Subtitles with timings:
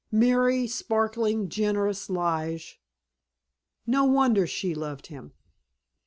[0.11, 2.81] Merry, sparkling, generous Lige!
[3.85, 5.33] No wonder she loved him!